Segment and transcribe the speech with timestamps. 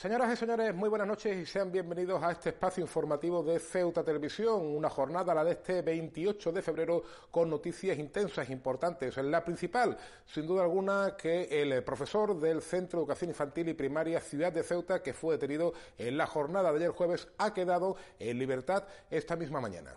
[0.00, 4.02] Señoras y señores, muy buenas noches y sean bienvenidos a este espacio informativo de Ceuta
[4.02, 9.18] Televisión, una jornada, la de este 28 de febrero, con noticias intensas, importantes.
[9.18, 14.20] La principal, sin duda alguna, que el profesor del Centro de Educación Infantil y Primaria
[14.20, 18.38] Ciudad de Ceuta, que fue detenido en la jornada de ayer jueves, ha quedado en
[18.38, 19.94] libertad esta misma mañana.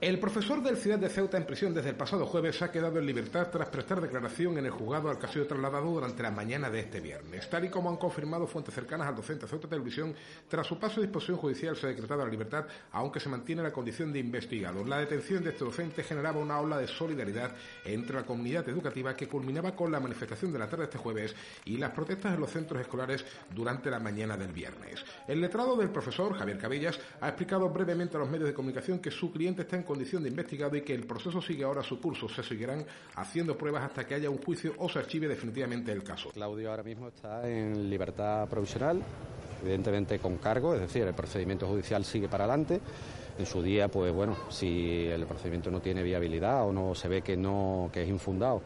[0.00, 3.04] El profesor del Ciudad de Ceuta en prisión desde el pasado jueves ha quedado en
[3.04, 6.70] libertad tras prestar declaración en el juzgado al que ha sido trasladado durante la mañana
[6.70, 7.50] de este viernes.
[7.50, 10.14] Tal y como han confirmado fuentes cercanas al docente Ceuta Televisión,
[10.48, 13.74] tras su paso a disposición judicial se ha decretado la libertad, aunque se mantiene la
[13.74, 14.82] condición de investigado.
[14.86, 17.54] La detención de este docente generaba una ola de solidaridad
[17.84, 21.34] entre la comunidad educativa que culminaba con la manifestación de la tarde de este jueves
[21.66, 23.22] y las protestas en los centros escolares
[23.54, 25.04] durante la mañana del viernes.
[25.28, 29.10] El letrado del profesor, Javier Cabellas, ha explicado brevemente a los medios de comunicación que
[29.10, 32.28] su cliente está en condición de investigado y que el proceso sigue ahora su curso.
[32.28, 36.30] Se seguirán haciendo pruebas hasta que haya un juicio o se archive definitivamente el caso.
[36.30, 39.02] Claudio ahora mismo está en libertad provisional,
[39.60, 42.80] evidentemente con cargo, es decir, el procedimiento judicial sigue para adelante.
[43.36, 47.22] En su día, pues bueno, si el procedimiento no tiene viabilidad o no se ve
[47.22, 48.62] que no que es infundado,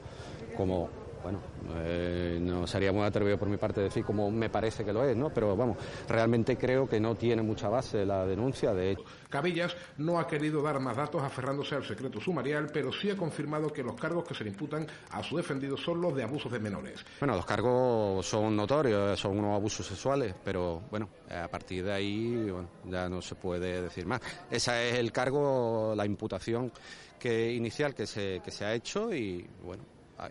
[0.58, 0.90] como
[1.24, 1.40] bueno,
[1.76, 5.16] eh, no sería muy atrevido por mi parte decir como me parece que lo es,
[5.16, 5.30] ¿no?
[5.30, 9.04] Pero vamos, realmente creo que no tiene mucha base la denuncia, de hecho.
[9.30, 13.72] Cabillas no ha querido dar más datos aferrándose al secreto sumarial, pero sí ha confirmado
[13.72, 16.58] que los cargos que se le imputan a su defendido son los de abusos de
[16.58, 17.02] menores.
[17.18, 22.50] Bueno, los cargos son notorios, son unos abusos sexuales, pero bueno, a partir de ahí
[22.50, 24.20] bueno, ya no se puede decir más.
[24.50, 26.70] Ese es el cargo, la imputación
[27.18, 29.82] que inicial que se, que se ha hecho y bueno,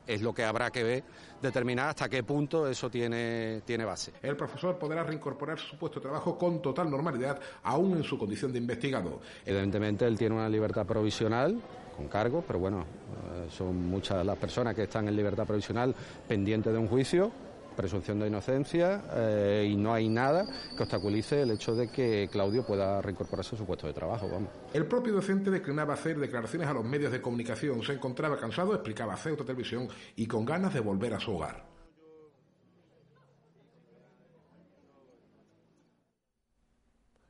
[0.08, 1.04] es lo que habrá que ver,
[1.42, 4.14] determinar hasta qué punto eso tiene, tiene base.
[4.22, 8.52] El profesor podrá reincorporar su puesto de trabajo con total normalidad, aún en su condición
[8.52, 9.20] de investigado.
[9.46, 11.62] Evidentemente él tiene una libertad provisional
[11.96, 15.94] con cargo, pero bueno, eh, son muchas las personas que están en libertad provisional
[16.28, 17.32] pendientes de un juicio
[17.76, 20.46] presunción de inocencia eh, y no hay nada
[20.76, 24.30] que obstaculice el hecho de que Claudio pueda reincorporarse a su puesto de trabajo.
[24.74, 27.82] El propio docente declinaba hacer declaraciones a los medios de comunicación.
[27.84, 31.73] Se encontraba cansado, explicaba a Ceuta Televisión y con ganas de volver a su hogar.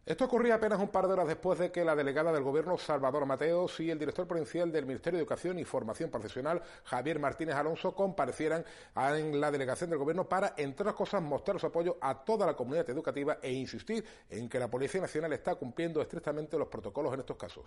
[0.06, 3.26] Esto ocurría apenas un par de horas después de que la delegada del Gobierno, Salvador
[3.26, 7.96] Mateos, y el director provincial del Ministerio de Educación y Formación Profesional, Javier Martínez Alonso,
[7.96, 8.66] comparecieran
[8.98, 12.54] en la delegación del Gobierno para, entre otras cosas, mostrar su apoyo a toda la
[12.54, 17.22] comunidad educativa e insistir en que la Policía Nacional está cumpliendo estrictamente los protocolos en
[17.22, 17.66] estos casos.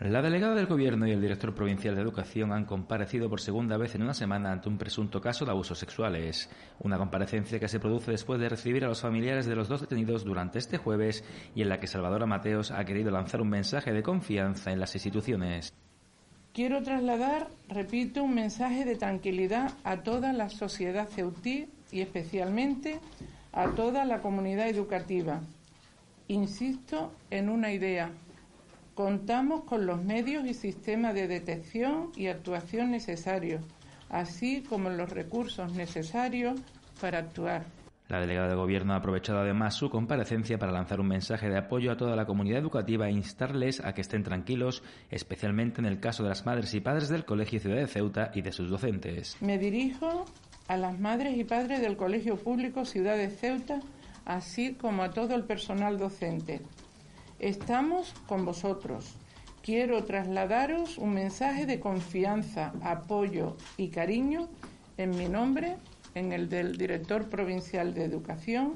[0.00, 3.94] La delegada del Gobierno y el director provincial de Educación han comparecido por segunda vez
[3.94, 6.50] en una semana ante un presunto caso de abusos sexuales.
[6.80, 10.22] Una comparecencia que se produce después de recibir a los familiares de los dos detenidos
[10.22, 11.24] durante este jueves
[11.54, 14.94] y en la que Salvador Mateos ha querido lanzar un mensaje de confianza en las
[14.94, 15.72] instituciones.
[16.52, 23.00] Quiero trasladar, repito, un mensaje de tranquilidad a toda la sociedad ceutí y especialmente
[23.50, 25.40] a toda la comunidad educativa.
[26.28, 28.10] Insisto en una idea
[28.96, 33.62] Contamos con los medios y sistemas de detección y actuación necesarios,
[34.08, 36.58] así como los recursos necesarios
[36.98, 37.66] para actuar.
[38.08, 41.92] La delegada de Gobierno ha aprovechado además su comparecencia para lanzar un mensaje de apoyo
[41.92, 46.22] a toda la comunidad educativa e instarles a que estén tranquilos, especialmente en el caso
[46.22, 49.36] de las madres y padres del Colegio Ciudad de Ceuta y de sus docentes.
[49.42, 50.24] Me dirijo
[50.68, 53.78] a las madres y padres del Colegio Público Ciudad de Ceuta,
[54.24, 56.62] así como a todo el personal docente.
[57.38, 59.14] Estamos con vosotros.
[59.62, 64.48] Quiero trasladaros un mensaje de confianza, apoyo y cariño
[64.96, 65.76] en mi nombre,
[66.14, 68.74] en el del director provincial de Educación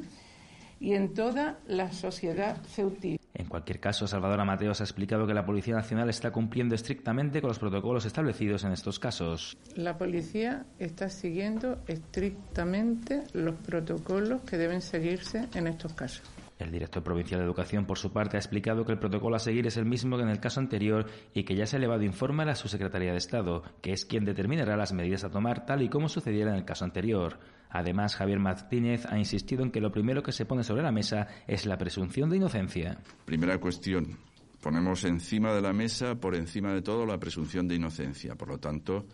[0.78, 3.18] y en toda la sociedad ceutí.
[3.34, 7.48] En cualquier caso, Salvador Mateos ha explicado que la Policía Nacional está cumpliendo estrictamente con
[7.48, 9.56] los protocolos establecidos en estos casos.
[9.76, 16.22] La policía está siguiendo estrictamente los protocolos que deben seguirse en estos casos.
[16.60, 19.66] El director provincial de Educación, por su parte, ha explicado que el protocolo a seguir
[19.66, 22.42] es el mismo que en el caso anterior y que ya se ha elevado informe
[22.42, 25.88] a la subsecretaría de Estado, que es quien determinará las medidas a tomar tal y
[25.88, 27.38] como sucediera en el caso anterior.
[27.70, 31.28] Además, Javier Martínez ha insistido en que lo primero que se pone sobre la mesa
[31.46, 32.98] es la presunción de inocencia.
[33.24, 34.18] Primera cuestión.
[34.60, 38.34] Ponemos encima de la mesa, por encima de todo, la presunción de inocencia.
[38.34, 39.06] Por lo tanto,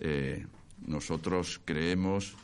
[0.00, 0.44] eh,
[0.86, 2.34] nosotros creemos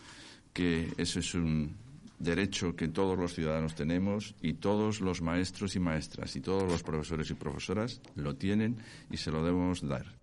[0.52, 1.74] que eso es un,
[2.18, 6.82] derecho que todos los ciudadanos tenemos y todos los maestros y maestras y todos los
[6.82, 8.78] profesores y profesoras lo tienen
[9.10, 10.15] y se lo debemos dar.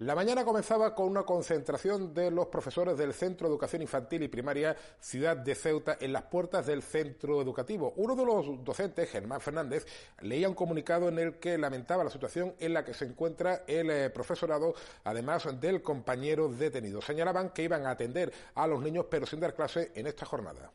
[0.00, 4.28] La mañana comenzaba con una concentración de los profesores del Centro de Educación Infantil y
[4.28, 7.92] Primaria Ciudad de Ceuta en las puertas del centro educativo.
[7.96, 9.86] Uno de los docentes, Germán Fernández,
[10.22, 13.90] leía un comunicado en el que lamentaba la situación en la que se encuentra el
[13.90, 14.74] eh, profesorado,
[15.04, 17.02] además del compañero detenido.
[17.02, 20.72] Señalaban que iban a atender a los niños pero sin dar clase en esta jornada.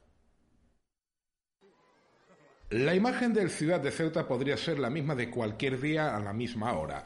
[2.70, 6.34] La imagen del Ciudad de Ceuta podría ser la misma de cualquier día a la
[6.34, 7.04] misma hora.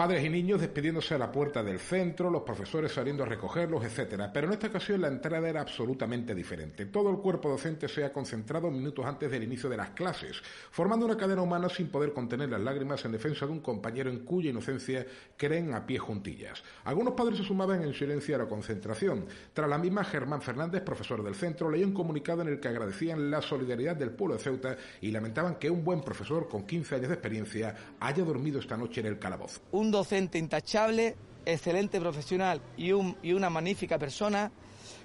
[0.00, 4.32] Padres y niños despidiéndose a la puerta del centro, los profesores saliendo a recogerlos, etcétera.
[4.32, 6.86] Pero en esta ocasión la entrada era absolutamente diferente.
[6.86, 11.04] Todo el cuerpo docente se ha concentrado minutos antes del inicio de las clases, formando
[11.04, 14.48] una cadena humana sin poder contener las lágrimas en defensa de un compañero en cuya
[14.48, 15.06] inocencia
[15.36, 16.62] creen a pie juntillas.
[16.84, 19.26] Algunos padres se sumaban en silencio a la concentración.
[19.52, 23.30] Tras la misma, Germán Fernández, profesor del centro, leía un comunicado en el que agradecían
[23.30, 27.08] la solidaridad del pueblo de Ceuta y lamentaban que un buen profesor con 15 años
[27.08, 32.90] de experiencia haya dormido esta noche en el calabozo docente intachable, excelente profesional y,
[33.22, 34.52] y una magnífica persona,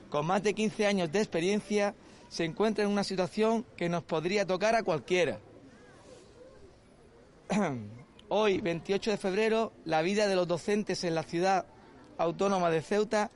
[0.10, 1.96] con más de 15 años de experiencia,
[2.30, 5.40] se encuentra en una situación que nos podría tocar a cualquiera.
[8.30, 11.66] Hoy, 28 de febrero, la vida de los docentes en la ciudad
[12.18, 13.32] autónoma de Ceuta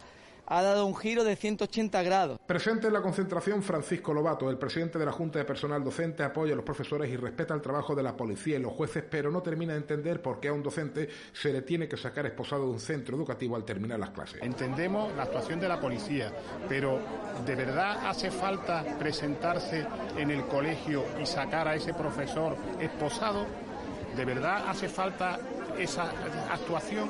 [0.49, 2.39] ha dado un giro de 180 grados.
[2.45, 6.53] Presente en la concentración Francisco Lobato, el presidente de la Junta de Personal Docente, apoya
[6.53, 9.41] a los profesores y respeta el trabajo de la policía y los jueces, pero no
[9.41, 12.71] termina de entender por qué a un docente se le tiene que sacar esposado de
[12.71, 14.41] un centro educativo al terminar las clases.
[14.41, 16.33] Entendemos la actuación de la policía,
[16.67, 16.99] pero
[17.45, 19.85] ¿de verdad hace falta presentarse
[20.17, 23.45] en el colegio y sacar a ese profesor esposado?
[24.15, 25.39] ¿De verdad hace falta
[25.77, 26.09] esa
[26.51, 27.09] actuación?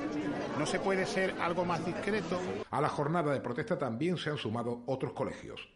[0.60, 2.38] ¿No se puede ser algo más discreto?
[2.70, 5.70] A la jornada de protesta también se han sumado otros colegios.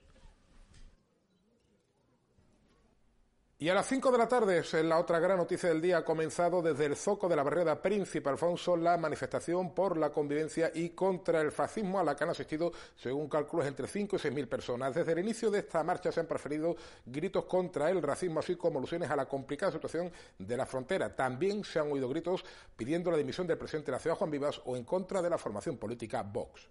[3.63, 6.03] Y a las 5 de la tarde, en la otra gran noticia del día, ha
[6.03, 10.89] comenzado desde el zoco de la barrera Príncipe Alfonso la manifestación por la convivencia y
[10.89, 14.49] contra el fascismo a la que han asistido, según cálculos, entre 5 y 6 mil
[14.49, 14.93] personas.
[14.93, 16.75] Desde el inicio de esta marcha se han preferido
[17.05, 21.15] gritos contra el racismo, así como alusiones a la complicada situación de la frontera.
[21.15, 22.43] También se han oído gritos
[22.75, 25.37] pidiendo la dimisión del presidente de la ciudad, Juan Vivas, o en contra de la
[25.37, 26.67] formación política Vox.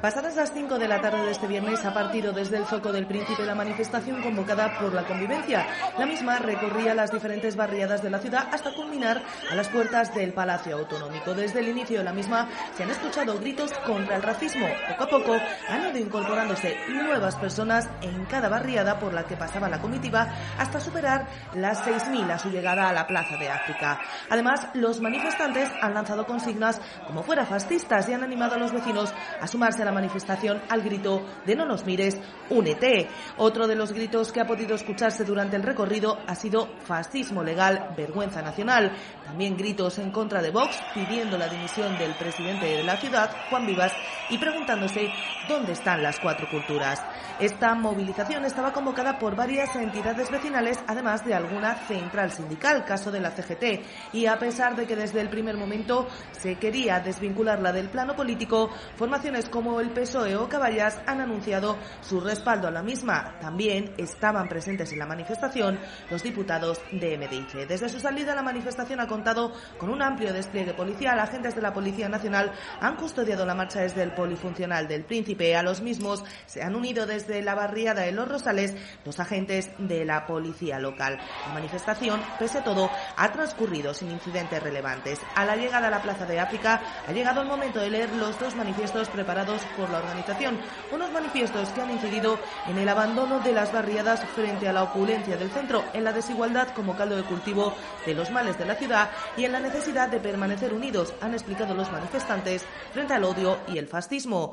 [0.00, 3.08] Pasadas las 5 de la tarde de este viernes ha partido desde el foco del
[3.08, 5.66] Príncipe la manifestación convocada por la convivencia.
[5.98, 10.32] La misma recorría las diferentes barriadas de la ciudad hasta culminar a las puertas del
[10.32, 11.34] Palacio Autonómico.
[11.34, 14.68] Desde el inicio de la misma se han escuchado gritos contra el racismo.
[14.88, 15.36] Poco a poco
[15.68, 20.28] han ido incorporándose nuevas personas en cada barriada por la que pasaba la comitiva
[20.58, 23.98] hasta superar las 6.000 a su llegada a la Plaza de África.
[24.30, 29.12] Además, los manifestantes han lanzado consignas como fuera fascistas y han animado a los vecinos
[29.40, 32.18] a sumarse la manifestación al grito de no nos mires,
[32.50, 33.08] únete.
[33.38, 37.94] Otro de los gritos que ha podido escucharse durante el recorrido ha sido fascismo legal,
[37.96, 38.92] vergüenza nacional.
[39.24, 43.66] También gritos en contra de Vox pidiendo la dimisión del presidente de la ciudad, Juan
[43.66, 43.92] Vivas,
[44.28, 45.08] y preguntándose
[45.48, 47.00] dónde están las cuatro culturas.
[47.40, 53.20] Esta movilización estaba convocada por varias entidades vecinales, además de alguna central sindical, caso de
[53.20, 57.88] la CGT, y a pesar de que desde el primer momento se quería desvincularla del
[57.88, 63.38] plano político, formaciones como el PSOE o Caballas han anunciado su respaldo a la misma.
[63.40, 65.78] También estaban presentes en la manifestación
[66.10, 67.66] los diputados de MDIC.
[67.68, 71.18] Desde su salida la manifestación ha contado con un amplio despliegue policial.
[71.18, 75.56] Agentes de la Policía Nacional han custodiado la marcha desde el polifuncional del Príncipe.
[75.56, 80.04] A los mismos se han unido desde la barriada de Los Rosales los agentes de
[80.04, 81.18] la Policía local.
[81.46, 85.20] La manifestación, pese a todo, ha transcurrido sin incidentes relevantes.
[85.34, 88.38] A la llegada a la Plaza de África ha llegado el momento de leer los
[88.38, 90.58] dos manifiestos preparados por la organización.
[90.92, 95.36] Unos manifiestos que han incidido en el abandono de las barriadas frente a la opulencia
[95.36, 97.74] del centro, en la desigualdad como caldo de cultivo
[98.06, 101.74] de los males de la ciudad y en la necesidad de permanecer unidos, han explicado
[101.74, 104.52] los manifestantes, frente al odio y el fascismo.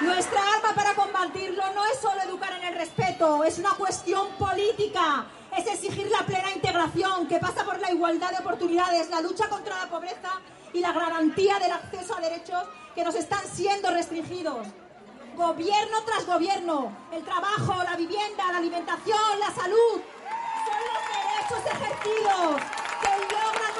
[0.00, 5.26] Nuestra arma para combatirlo no es solo educar en el respeto, es una cuestión política
[5.56, 9.76] es exigir la plena integración que pasa por la igualdad de oportunidades, la lucha contra
[9.78, 10.30] la pobreza
[10.72, 12.62] y la garantía del acceso a derechos
[12.94, 14.66] que nos están siendo restringidos.
[15.36, 20.00] Gobierno tras gobierno, el trabajo, la vivienda, la alimentación, la salud,
[20.66, 22.62] son los derechos ejercidos
[23.00, 23.70] que logran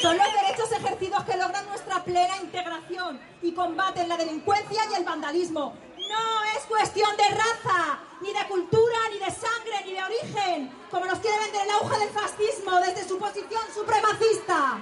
[0.00, 5.04] Son los derechos ejercidos que logran nuestra plena integración y combaten la delincuencia y el
[5.04, 5.74] vandalismo.
[5.96, 8.89] No es cuestión de raza, ni de cultura,
[9.30, 13.18] de sangre, ni de origen, como nos quiere vender el auge del fascismo desde su
[13.18, 14.78] posición supremacista.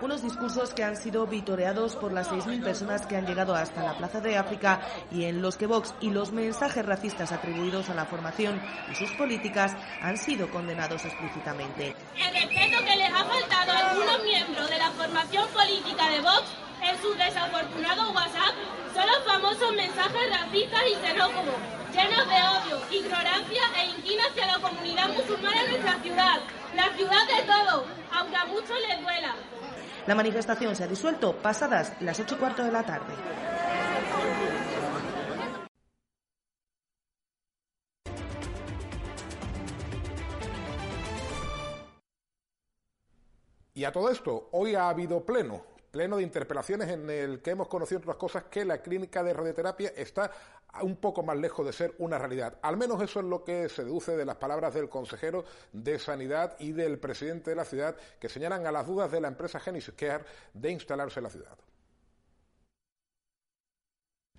[0.00, 3.96] Unos discursos que han sido vitoreados por las 6.000 personas que han llegado hasta la
[3.96, 8.04] Plaza de África y en los que Vox y los mensajes racistas atribuidos a la
[8.04, 8.60] formación
[8.90, 11.96] y sus políticas han sido condenados explícitamente.
[12.14, 16.44] El respeto que les ha faltado a algunos miembros de la formación política de Vox
[16.82, 18.54] en su desafortunado WhatsApp
[18.94, 21.56] son los famosos mensajes racistas y xenófobos,
[21.96, 26.40] llenos de odio, ignorancia e inquina hacia la comunidad musulmana en nuestra ciudad,
[26.74, 29.34] la ciudad de todos, aunque a muchos les duela.
[30.06, 33.14] La manifestación se ha disuelto pasadas las ocho y cuarto de la tarde.
[43.72, 47.68] Y a todo esto, hoy ha habido pleno, pleno de interpelaciones en el que hemos
[47.68, 50.30] conocido otras cosas que la clínica de radioterapia está
[50.82, 52.58] un poco más lejos de ser una realidad.
[52.62, 56.56] Al menos eso es lo que se deduce de las palabras del consejero de Sanidad
[56.58, 59.94] y del presidente de la ciudad que señalan a las dudas de la empresa Genesis
[59.96, 61.56] Care de instalarse en la ciudad.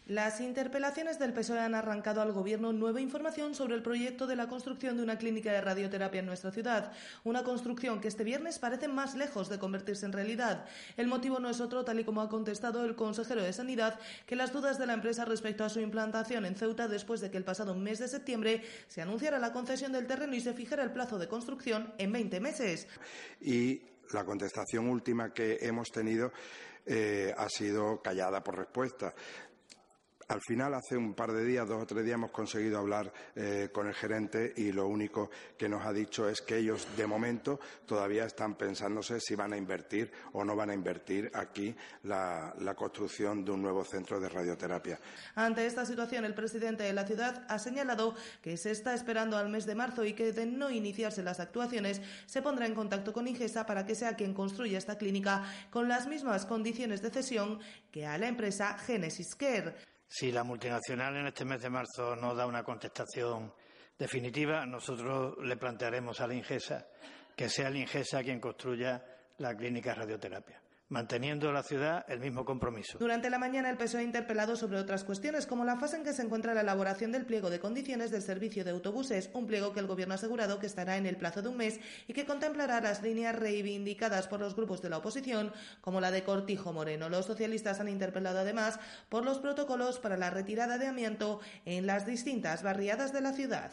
[0.08, 4.48] Las interpelaciones del PSOE han arrancado al Gobierno nueva información sobre el proyecto de la
[4.48, 6.94] construcción de una clínica de radioterapia en nuestra ciudad.
[7.26, 10.66] Una construcción que este viernes parece más lejos de convertirse en realidad.
[10.96, 14.38] El motivo no es otro, tal y como ha contestado el consejero de Sanidad, que
[14.38, 17.44] las dudas de la empresa respecto a su implantación en Ceuta después de que el
[17.44, 21.20] pasado mes de septiembre se anunciara la concesión del terreno y se fijara el plazo
[21.20, 22.88] de construcción en 20 meses.
[23.42, 23.82] Y
[24.14, 26.32] la contestación última que hemos tenido
[26.90, 29.14] eh, ha sido callada por respuesta.
[30.30, 33.70] Al final, hace un par de días, dos o tres días, hemos conseguido hablar eh,
[33.72, 37.62] con el gerente y lo único que nos ha dicho es que ellos, de momento,
[37.86, 42.76] todavía están pensándose si van a invertir o no van a invertir aquí la, la
[42.76, 45.00] construcción de un nuevo centro de radioterapia.
[45.36, 49.48] Ante esta situación, el presidente de la ciudad ha señalado que se está esperando al
[49.48, 53.30] mes de marzo y que, de no iniciarse las actuaciones, se pondrá en contacto con
[53.30, 58.06] Ingesa para que sea quien construya esta clínica con las mismas condiciones de cesión que
[58.06, 59.97] a la empresa Genesis Care.
[60.08, 63.54] Si la multinacional en este mes de marzo no da una contestación
[63.98, 66.88] definitiva, nosotros le plantearemos a la Ingesa
[67.36, 69.04] que sea la Ingesa quien construya
[69.38, 72.98] la clínica radioterapia manteniendo la ciudad el mismo compromiso.
[72.98, 76.14] Durante la mañana el PSOE ha interpelado sobre otras cuestiones, como la fase en que
[76.14, 79.80] se encuentra la elaboración del pliego de condiciones del servicio de autobuses, un pliego que
[79.80, 82.82] el Gobierno ha asegurado que estará en el plazo de un mes y que contemplará
[82.82, 85.52] las líneas reivindicadas por los grupos de la oposición,
[85.82, 87.10] como la de Cortijo Moreno.
[87.10, 88.80] Los socialistas han interpelado además
[89.10, 93.72] por los protocolos para la retirada de amianto en las distintas barriadas de la ciudad.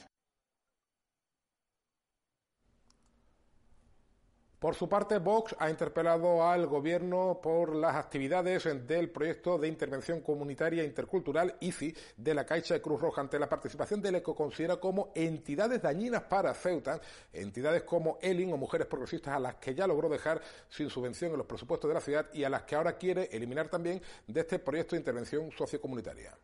[4.64, 10.22] Por su parte, Vox ha interpelado al Gobierno por las actividades del proyecto de intervención
[10.22, 14.34] comunitaria intercultural ICI de la Caixa de Cruz Roja ante la participación de la que
[14.34, 16.98] considera como entidades dañinas para Ceuta,
[17.30, 20.40] entidades como ELIN o Mujeres Progresistas a las que ya logró dejar
[20.70, 23.68] sin subvención en los presupuestos de la ciudad y a las que ahora quiere eliminar
[23.68, 26.34] también de este proyecto de intervención sociocomunitaria.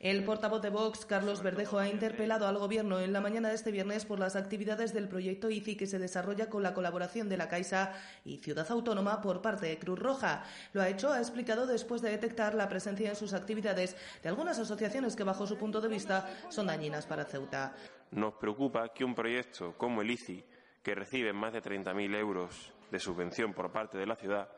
[0.00, 3.70] El portavoz de Vox, Carlos Verdejo, ha interpelado al Gobierno en la mañana de este
[3.70, 7.48] viernes por las actividades del proyecto ICI que se desarrolla con la colaboración de la
[7.48, 7.92] Caixa
[8.24, 10.44] y Ciudad Autónoma por parte de Cruz Roja.
[10.72, 14.58] Lo ha hecho, ha explicado, después de detectar la presencia en sus actividades de algunas
[14.58, 17.74] asociaciones que, bajo su punto de vista, son dañinas para Ceuta.
[18.10, 20.44] Nos preocupa que un proyecto como el ICI,
[20.82, 24.48] que recibe más de 30.000 euros de subvención por parte de la ciudad,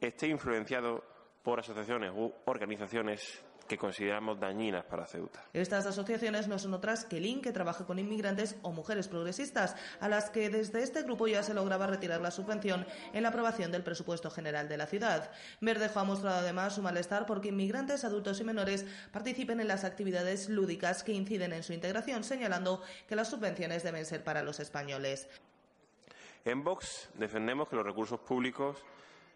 [0.00, 1.02] esté influenciado
[1.42, 5.42] por asociaciones u organizaciones que consideramos dañinas para Ceuta.
[5.52, 10.08] Estas asociaciones no son otras que LIN, que trabaja con inmigrantes o mujeres progresistas, a
[10.08, 13.82] las que desde este grupo ya se lograba retirar la subvención en la aprobación del
[13.82, 15.30] presupuesto general de la ciudad.
[15.60, 20.48] Verdejo ha mostrado además su malestar porque inmigrantes, adultos y menores participen en las actividades
[20.48, 25.28] lúdicas que inciden en su integración, señalando que las subvenciones deben ser para los españoles.
[26.44, 28.84] En Vox defendemos que los recursos públicos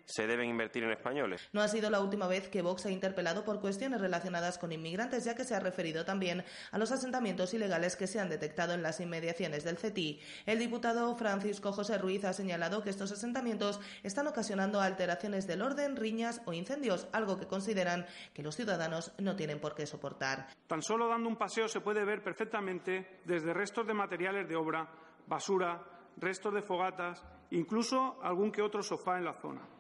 [0.09, 1.49] se deben invertir en españoles.
[1.53, 5.25] No ha sido la última vez que Vox ha interpelado por cuestiones relacionadas con inmigrantes,
[5.25, 8.83] ya que se ha referido también a los asentamientos ilegales que se han detectado en
[8.83, 10.21] las inmediaciones del CETI.
[10.47, 15.97] El diputado Francisco José Ruiz ha señalado que estos asentamientos están ocasionando alteraciones del orden,
[15.97, 20.49] riñas o incendios, algo que consideran que los ciudadanos no tienen por qué soportar.
[20.67, 24.89] Tan solo dando un paseo se puede ver perfectamente desde restos de materiales de obra,
[25.27, 25.85] basura,
[26.17, 29.78] restos de fogatas, incluso algún que otro sofá en la zona.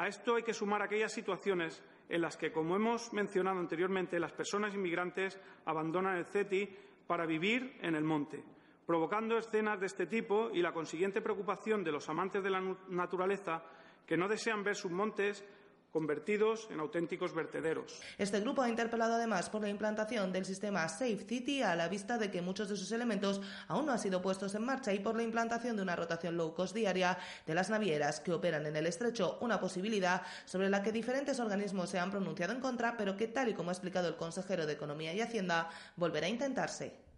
[0.00, 4.32] A esto hay que sumar aquellas situaciones en las que, como hemos mencionado anteriormente, las
[4.32, 6.74] personas inmigrantes abandonan el CETI
[7.06, 8.42] para vivir en el monte,
[8.86, 13.62] provocando escenas de este tipo y la consiguiente preocupación de los amantes de la naturaleza
[14.06, 15.44] que no desean ver sus montes
[15.92, 18.00] convertidos en auténticos vertederos.
[18.18, 22.18] Este grupo ha interpelado además por la implantación del sistema Safe City a la vista
[22.18, 25.16] de que muchos de sus elementos aún no han sido puestos en marcha y por
[25.16, 28.86] la implantación de una rotación low cost diaria de las navieras que operan en el
[28.86, 33.28] estrecho, una posibilidad sobre la que diferentes organismos se han pronunciado en contra, pero que
[33.28, 37.09] tal y como ha explicado el consejero de Economía y Hacienda, volverá a intentarse.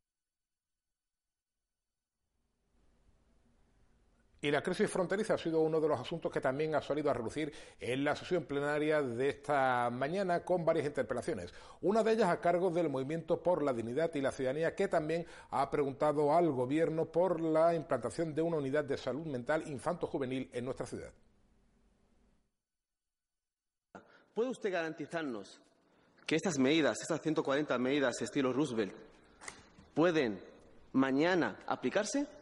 [4.45, 7.15] Y la crisis fronteriza ha sido uno de los asuntos que también ha salido a
[7.15, 11.55] relucir en la sesión plenaria de esta mañana con varias interpelaciones.
[11.83, 15.25] Una de ellas a cargo del Movimiento por la Dignidad y la Ciudadanía, que también
[15.51, 20.65] ha preguntado al Gobierno por la implantación de una unidad de salud mental infanto-juvenil en
[20.65, 21.13] nuestra ciudad.
[24.35, 25.61] ¿Puede usted garantizarnos
[26.27, 28.95] que estas medidas, estas 140 medidas estilo Roosevelt,
[29.95, 30.43] pueden
[30.95, 32.42] mañana aplicarse?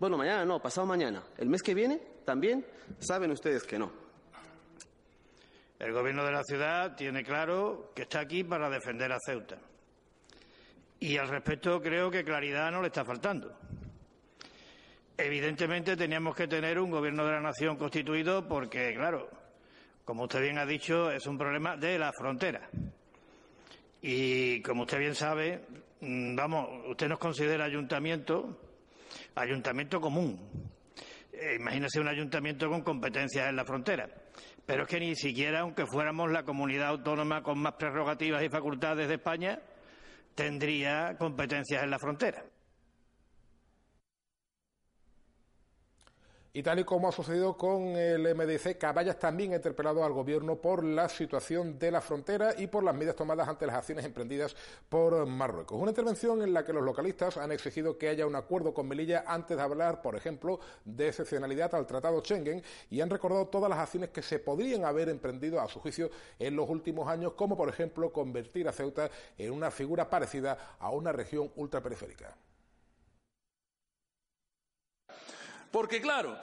[0.00, 1.22] Bueno, mañana no, pasado mañana.
[1.36, 2.64] ¿El mes que viene también?
[3.00, 3.92] Saben ustedes que no.
[5.78, 9.58] El Gobierno de la ciudad tiene claro que está aquí para defender a Ceuta.
[11.00, 13.54] Y al respecto creo que claridad no le está faltando.
[15.18, 19.28] Evidentemente teníamos que tener un Gobierno de la Nación constituido porque, claro,
[20.06, 22.70] como usted bien ha dicho, es un problema de la frontera.
[24.00, 25.60] Y como usted bien sabe,
[26.00, 28.69] mm, vamos, usted nos considera ayuntamiento
[29.34, 30.38] ayuntamiento común.
[31.32, 34.08] Eh, imagínese un ayuntamiento con competencias en la frontera.
[34.66, 39.08] Pero es que ni siquiera, aunque fuéramos la comunidad autónoma con más prerrogativas y facultades
[39.08, 39.58] de España,
[40.34, 42.44] tendría competencias en la frontera.
[46.52, 50.56] Y tal y como ha sucedido con el MDC, Caballas también ha interpelado al Gobierno
[50.56, 54.56] por la situación de la frontera y por las medidas tomadas ante las acciones emprendidas
[54.88, 55.80] por Marruecos.
[55.80, 59.22] Una intervención en la que los localistas han exigido que haya un acuerdo con Melilla
[59.28, 63.78] antes de hablar, por ejemplo, de excepcionalidad al Tratado Schengen y han recordado todas las
[63.78, 67.68] acciones que se podrían haber emprendido a su juicio en los últimos años, como por
[67.68, 72.36] ejemplo convertir a Ceuta en una figura parecida a una región ultraperiférica.
[75.70, 76.36] Porque claro,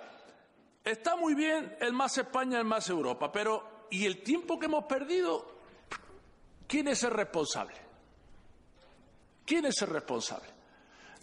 [0.84, 4.86] está muy bien el más España, el más Europa, pero ¿y el tiempo que hemos
[4.86, 5.58] perdido?
[6.68, 7.76] ¿Quién es el responsable?
[9.46, 10.50] ¿Quién es el responsable?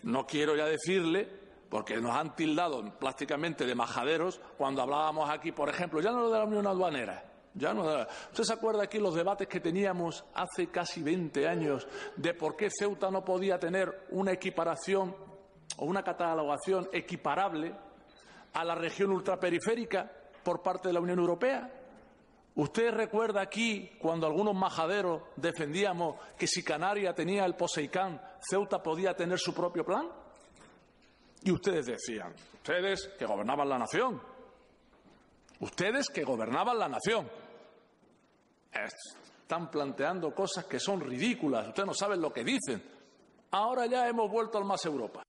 [0.04, 1.28] No quiero ya decirle,
[1.68, 6.38] porque nos han tildado prácticamente de majaderos cuando hablábamos aquí, por ejemplo, ya no de
[6.38, 7.24] la Unión Aduanera.
[7.54, 11.86] Ya no, ¿Usted se acuerda aquí los debates que teníamos hace casi 20 años
[12.16, 15.14] de por qué Ceuta no podía tener una equiparación
[15.76, 17.74] o una catalogación equiparable
[18.54, 20.10] a la región ultraperiférica
[20.42, 21.70] por parte de la Unión Europea?
[22.56, 29.14] ¿Usted recuerda aquí cuando algunos majaderos defendíamos que si Canarias tenía el Poseicán, Ceuta podía
[29.14, 30.08] tener su propio plan?
[31.42, 34.22] Y ustedes decían, ustedes que gobernaban la nación,
[35.58, 37.28] ustedes que gobernaban la nación,
[38.72, 42.82] están planteando cosas que son ridículas, ustedes no saben lo que dicen.
[43.50, 45.23] Ahora ya hemos vuelto al más Europa.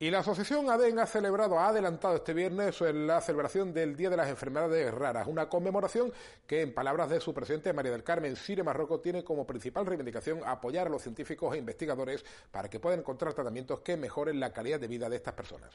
[0.00, 4.16] Y la Asociación ADEN ha celebrado, ha adelantado este viernes la celebración del Día de
[4.16, 6.12] las Enfermedades Raras, una conmemoración
[6.48, 10.40] que, en palabras de su presidente María del Carmen Sire Marroco, tiene como principal reivindicación
[10.44, 14.80] apoyar a los científicos e investigadores para que puedan encontrar tratamientos que mejoren la calidad
[14.80, 15.70] de vida de estas personas.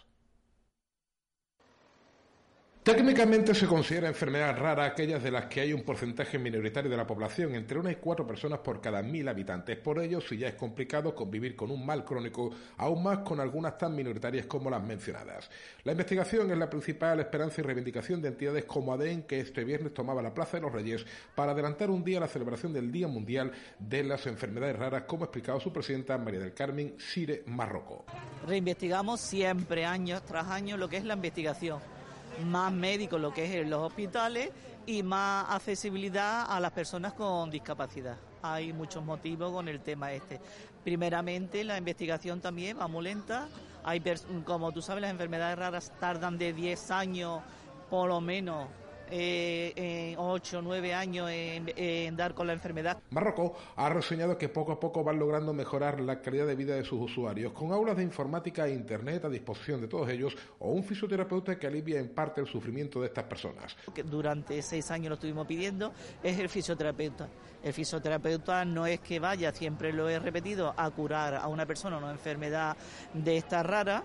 [2.82, 7.06] Técnicamente se considera enfermedad rara aquellas de las que hay un porcentaje minoritario de la
[7.06, 9.78] población, entre una y cuatro personas por cada mil habitantes.
[9.78, 13.78] Por ello, si ya es complicado convivir con un mal crónico, aún más con algunas
[13.78, 15.50] tan minoritarias como las mencionadas.
[15.84, 19.94] La investigación es la principal esperanza y reivindicación de entidades como ADEN, que este viernes
[19.94, 23.52] tomaba la Plaza de los Reyes para adelantar un día la celebración del Día Mundial
[23.78, 28.06] de las Enfermedades Raras, como ha explicado su presidenta María del Carmen Sire Marroco.
[28.48, 31.99] Reinvestigamos siempre, año tras año, lo que es la investigación
[32.46, 34.52] más médicos, lo que es en los hospitales,
[34.86, 38.18] y más accesibilidad a las personas con discapacidad.
[38.42, 40.40] Hay muchos motivos con el tema este.
[40.84, 43.48] Primeramente, la investigación también va muy lenta.
[43.84, 44.02] Hay,
[44.46, 47.42] como tú sabes, las enfermedades raras tardan de 10 años
[47.90, 48.68] por lo menos
[49.12, 53.02] eh, 8 o 9 años en, dar con la enfermedad.
[53.12, 56.84] Marroco ha reseñado que poco a poco van logrando mejorar la calidad de vida de
[56.84, 60.84] sus usuarios, con aulas de informática e Internet a disposición de todos ellos, o un
[60.84, 63.76] fisioterapeuta que alivia en parte el sufrimiento de estas personas.
[64.06, 65.94] Durante seis años lo estuvimos pidiendo,
[66.24, 67.30] es el fisioterapeuta.
[67.62, 71.98] El fisioterapeuta no es que vaya, siempre lo he repetido, a curar a una persona
[71.98, 72.78] una enfermedad
[73.14, 74.04] de esta rara,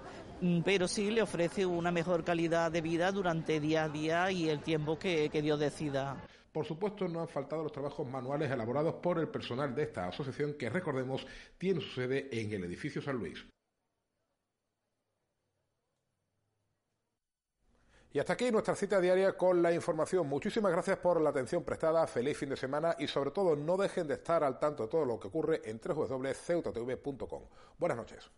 [0.64, 4.62] pero sí le ofrece una mejor calidad de vida durante día a día y el
[4.62, 6.22] tiempo que, Dios decida.
[6.52, 10.54] Por supuesto, no han faltado los trabajos manuales elaborados por el personal de esta asociación
[10.54, 11.26] que, recordemos,
[11.56, 13.44] tiene su sede en el edificio San Luis.
[18.12, 20.28] Y hasta aquí nuestra cita diaria con la información.
[20.28, 24.06] Muchísimas gracias por la atención prestada, feliz fin de semana y sobre todo no dejen
[24.06, 27.42] de estar al tanto de todo lo que ocurre en www.ceutatv.com.
[27.78, 28.30] Buenas noches.